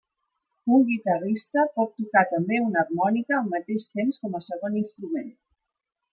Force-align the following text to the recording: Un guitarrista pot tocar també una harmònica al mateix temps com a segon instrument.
Un 0.77 0.85
guitarrista 0.85 1.65
pot 1.75 1.93
tocar 2.01 2.23
també 2.31 2.59
una 2.69 2.81
harmònica 2.85 3.37
al 3.41 3.53
mateix 3.53 3.87
temps 4.01 4.19
com 4.25 4.41
a 4.41 4.43
segon 4.49 4.81
instrument. 4.83 5.31